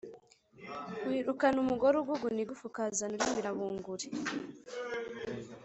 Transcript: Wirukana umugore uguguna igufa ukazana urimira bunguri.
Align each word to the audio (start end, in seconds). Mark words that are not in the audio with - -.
Wirukana 1.07 1.57
umugore 1.65 1.95
uguguna 1.99 2.39
igufa 2.43 2.63
ukazana 2.69 3.13
urimira 3.15 3.49
bunguri. 3.57 4.07